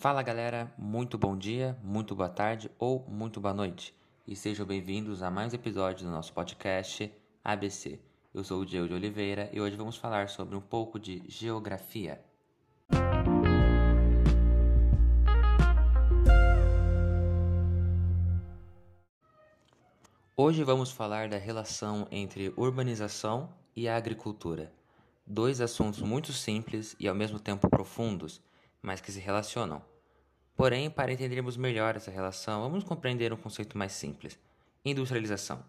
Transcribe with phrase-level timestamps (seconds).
[0.00, 3.94] Fala galera, muito bom dia, muito boa tarde ou muito boa noite
[4.26, 7.12] e sejam bem-vindos a mais um episódio do nosso podcast
[7.44, 8.00] ABC.
[8.32, 12.18] Eu sou o Diego de Oliveira e hoje vamos falar sobre um pouco de geografia.
[20.34, 24.72] Hoje vamos falar da relação entre urbanização e agricultura.
[25.26, 28.40] Dois assuntos muito simples e ao mesmo tempo profundos,
[28.82, 29.82] mas que se relacionam.
[30.56, 34.38] Porém, para entendermos melhor essa relação, vamos compreender um conceito mais simples:
[34.84, 35.64] industrialização.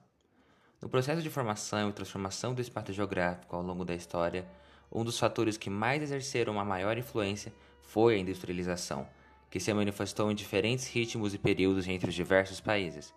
[0.82, 4.48] No processo de formação e transformação do espaço geográfico ao longo da história,
[4.92, 9.08] um dos fatores que mais exerceram uma maior influência foi a industrialização,
[9.50, 13.14] que se manifestou em diferentes ritmos e períodos entre os diversos países.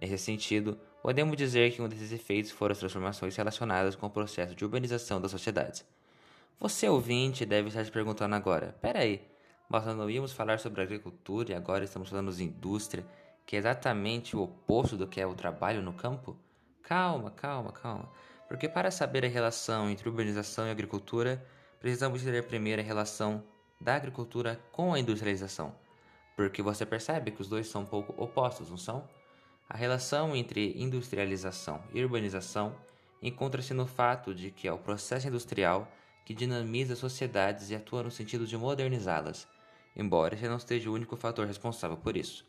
[0.00, 4.54] Nesse sentido, podemos dizer que um desses efeitos foram as transformações relacionadas com o processo
[4.54, 5.84] de urbanização das sociedades.
[6.60, 9.22] Você, ouvinte, deve estar se perguntando agora: peraí,
[9.70, 13.06] nós não íamos falar sobre agricultura e agora estamos falando de indústria,
[13.46, 16.36] que é exatamente o oposto do que é o trabalho no campo?
[16.82, 18.10] Calma, calma, calma.
[18.48, 21.46] Porque para saber a relação entre urbanização e agricultura,
[21.78, 23.44] precisamos entender primeiro a relação
[23.80, 25.72] da agricultura com a industrialização.
[26.34, 29.08] Porque você percebe que os dois são um pouco opostos, não são?
[29.68, 32.74] A relação entre industrialização e urbanização
[33.22, 35.86] encontra-se no fato de que é o processo industrial
[36.28, 39.48] que dinamiza sociedades e atua no sentido de modernizá-las,
[39.96, 42.46] embora esse não seja o único fator responsável por isso.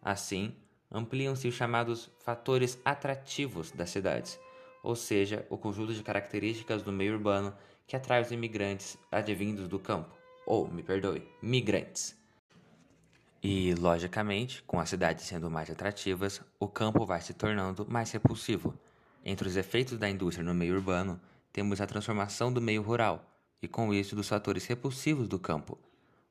[0.00, 0.54] Assim,
[0.88, 4.38] ampliam-se os chamados fatores atrativos das cidades,
[4.80, 7.52] ou seja, o conjunto de características do meio urbano
[7.84, 12.16] que atrai os imigrantes advindos do campo, ou, me perdoe, migrantes.
[13.42, 18.72] E, logicamente, com as cidades sendo mais atrativas, o campo vai se tornando mais repulsivo.
[19.24, 21.20] Entre os efeitos da indústria no meio urbano,
[21.56, 23.24] temos a transformação do meio rural,
[23.62, 25.78] e com isso dos fatores repulsivos do campo,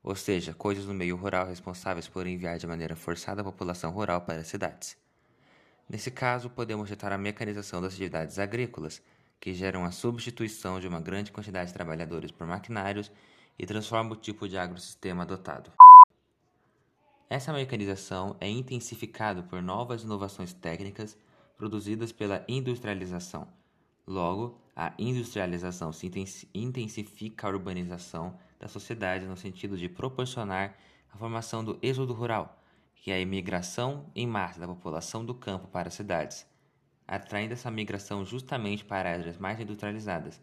[0.00, 4.20] ou seja, coisas no meio rural responsáveis por enviar de maneira forçada a população rural
[4.20, 4.96] para as cidades.
[5.88, 9.02] Nesse caso, podemos citar a mecanização das atividades agrícolas,
[9.40, 13.10] que geram a substituição de uma grande quantidade de trabalhadores por maquinários
[13.58, 15.72] e transforma o tipo de agrossistema adotado.
[17.28, 21.18] Essa mecanização é intensificada por novas inovações técnicas
[21.56, 23.65] produzidas pela industrialização.
[24.06, 26.08] Logo, a industrialização se
[26.54, 30.76] intensifica a urbanização da sociedade no sentido de proporcionar
[31.12, 32.62] a formação do êxodo rural,
[32.94, 36.46] que é a imigração em massa da população do campo para as cidades,
[37.06, 40.40] atraindo essa migração justamente para áreas mais industrializadas,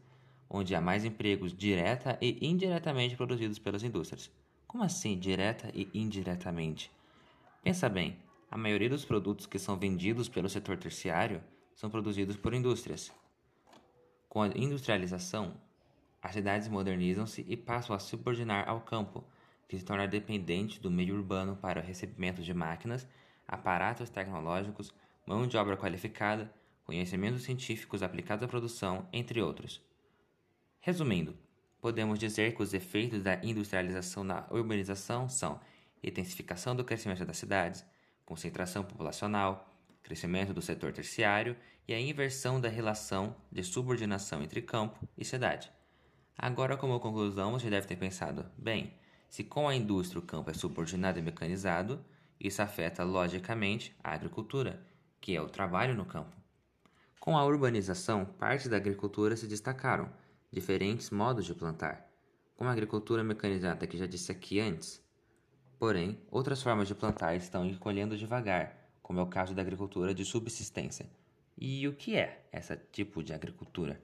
[0.50, 4.30] onde há mais empregos direta e indiretamente produzidos pelas indústrias.
[4.68, 6.92] Como assim, direta e indiretamente?
[7.64, 8.18] Pensa bem,
[8.52, 11.42] a maioria dos produtos que são vendidos pelo setor terciário
[11.74, 13.12] são produzidos por indústrias.
[14.34, 15.54] Com a industrialização,
[16.20, 19.24] as cidades modernizam-se e passam a subordinar ao campo,
[19.68, 23.08] que se torna dependente do meio urbano para o recebimento de máquinas,
[23.48, 24.92] aparatos tecnológicos,
[25.24, 26.52] mão de obra qualificada,
[26.84, 29.80] conhecimentos científicos aplicados à produção, entre outros.
[30.80, 31.38] Resumindo,
[31.80, 35.62] podemos dizer que os efeitos da industrialização na urbanização são
[36.02, 37.86] intensificação do crescimento das cidades,
[38.26, 39.72] concentração populacional,
[40.04, 41.56] crescimento do setor terciário
[41.88, 45.72] e a inversão da relação de subordinação entre campo e cidade.
[46.38, 48.94] Agora, como conclusão, você deve ter pensado: bem,
[49.30, 52.04] se com a indústria o campo é subordinado e mecanizado,
[52.40, 54.86] isso afeta logicamente a agricultura,
[55.20, 56.36] que é o trabalho no campo.
[57.20, 60.12] Com a urbanização, partes da agricultura se destacaram
[60.52, 62.06] diferentes modos de plantar,
[62.56, 65.02] como a agricultura mecanizada que já disse aqui antes.
[65.80, 70.26] Porém, outras formas de plantar estão encolhendo devagar, como é o caso da agricultura de
[70.26, 71.06] subsistência.
[71.56, 74.02] E o que é esse tipo de agricultura?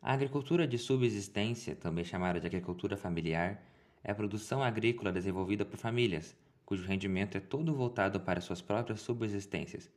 [0.00, 3.62] A agricultura de subsistência, também chamada de agricultura familiar,
[4.02, 6.34] é a produção agrícola desenvolvida por famílias,
[6.64, 9.90] cujo rendimento é todo voltado para suas próprias subsistências.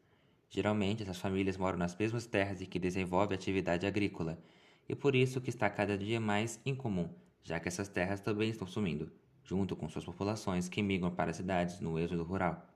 [0.50, 4.38] Geralmente, essas famílias moram nas mesmas terras em que desenvolve a atividade agrícola
[4.88, 7.10] e por isso que está cada dia mais incomum,
[7.44, 9.12] já que essas terras também estão sumindo,
[9.44, 12.75] junto com suas populações que migram para as cidades no êxodo rural.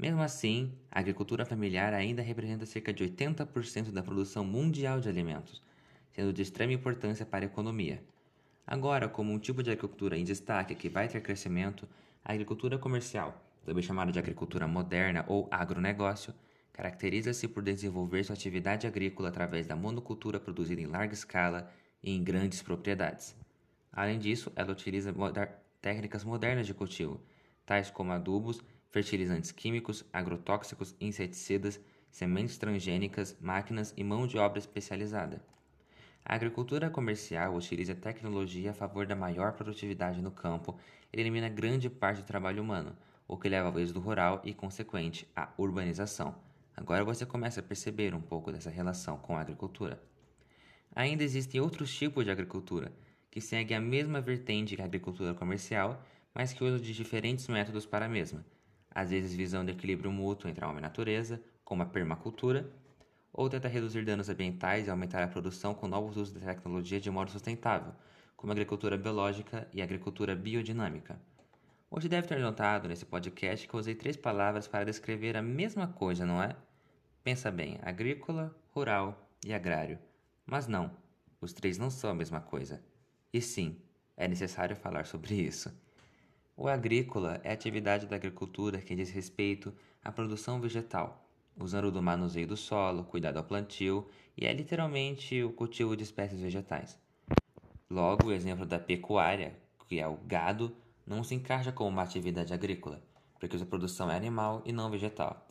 [0.00, 5.62] Mesmo assim, a agricultura familiar ainda representa cerca de 80% da produção mundial de alimentos,
[6.10, 8.02] sendo de extrema importância para a economia.
[8.66, 11.86] Agora, como um tipo de agricultura em destaque que vai ter crescimento,
[12.24, 16.32] a agricultura comercial, também chamada de agricultura moderna ou agronegócio,
[16.72, 21.70] Caracteriza-se por desenvolver sua atividade agrícola através da monocultura produzida em larga escala
[22.02, 23.36] e em grandes propriedades.
[23.92, 27.20] Além disso, ela utiliza moder técnicas modernas de cultivo,
[27.66, 35.42] tais como adubos, fertilizantes químicos, agrotóxicos, inseticidas, sementes transgênicas, máquinas e mão de obra especializada.
[36.24, 40.78] A agricultura comercial utiliza tecnologia a favor da maior produtividade no campo
[41.12, 42.96] ele elimina grande parte do trabalho humano,
[43.26, 46.34] o que leva ao êxodo rural e consequente à urbanização.
[46.76, 50.00] Agora você começa a perceber um pouco dessa relação com a agricultura.
[50.94, 52.92] Ainda existem outros tipos de agricultura,
[53.30, 56.04] que seguem a mesma vertente que a agricultura comercial,
[56.34, 58.44] mas que usam de diferentes métodos para a mesma,
[58.90, 62.70] às vezes visando equilíbrio mútuo entre a homem e a natureza, como a permacultura,
[63.32, 67.10] ou tenta reduzir danos ambientais e aumentar a produção com novos usos da tecnologia de
[67.10, 67.92] modo sustentável,
[68.36, 71.20] como a agricultura biológica e a agricultura biodinâmica.
[71.90, 75.88] Você deve ter notado nesse podcast que eu usei três palavras para descrever a mesma
[75.88, 76.54] coisa, não é?
[77.22, 79.98] Pensa bem, agrícola, rural e agrário.
[80.46, 80.90] Mas não,
[81.40, 82.82] os três não são a mesma coisa.
[83.32, 83.76] E sim,
[84.16, 85.72] é necessário falar sobre isso.
[86.62, 89.72] O agrícola é a atividade da agricultura que diz respeito
[90.04, 91.26] à produção vegetal,
[91.58, 96.38] usando do manuseio do solo, cuidado ao plantio e é literalmente o cultivo de espécies
[96.38, 96.98] vegetais.
[97.88, 99.58] Logo, o exemplo da pecuária,
[99.88, 100.76] que é o gado,
[101.06, 103.02] não se encaixa como uma atividade agrícola,
[103.38, 105.48] porque sua produção é animal e não vegetal.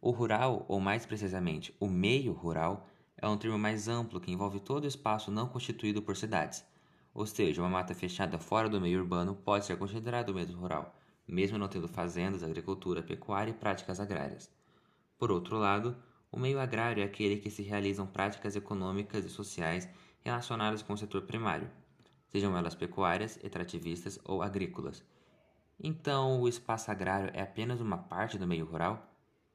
[0.00, 4.58] O rural, ou mais precisamente, o meio rural, é um termo mais amplo que envolve
[4.58, 6.64] todo o espaço não constituído por cidades,
[7.14, 11.56] ou seja, uma mata fechada fora do meio urbano pode ser considerado meio rural, mesmo
[11.56, 14.50] não tendo fazendas, agricultura, pecuária e práticas agrárias.
[15.16, 15.96] Por outro lado,
[16.30, 19.88] o meio agrário é aquele que se realizam práticas econômicas e sociais
[20.24, 21.70] relacionadas com o setor primário,
[22.26, 25.04] sejam elas pecuárias, extrativistas ou agrícolas.
[25.78, 29.08] Então, o espaço agrário é apenas uma parte do meio rural?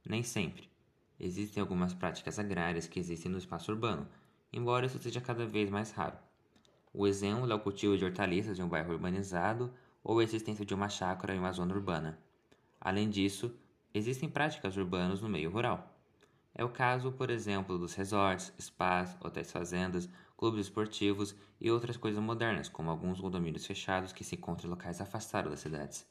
[0.06, 0.69] Nem sempre.
[1.19, 4.07] Existem algumas práticas agrárias que existem no espaço urbano,
[4.53, 6.17] embora isso seja cada vez mais raro.
[6.94, 10.74] O exemplo é o cultivo de hortaliças em um bairro urbanizado ou a existência de
[10.74, 12.19] uma chácara em uma zona urbana.
[12.81, 13.53] Além disso,
[13.94, 15.95] existem práticas urbanas no meio rural.
[16.56, 22.21] É o caso, por exemplo, dos resorts, spas, hotéis fazendas, clubes esportivos e outras coisas
[22.21, 26.07] modernas, como alguns condomínios fechados que se encontram em locais afastados das cidades.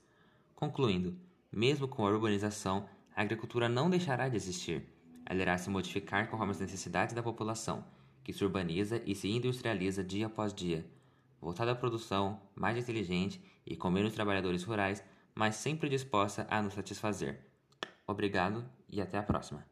[0.54, 1.18] Concluindo,
[1.50, 4.86] mesmo com a urbanização, a agricultura não deixará de existir
[5.28, 7.84] ela irá se modificar conforme as necessidades da população,
[8.28, 10.84] que se urbaniza e se industrializa dia após dia,
[11.40, 15.02] voltada à produção, mais inteligente e com menos trabalhadores rurais,
[15.34, 17.40] mas sempre disposta a nos satisfazer.
[18.06, 19.64] Obrigado e até a próxima.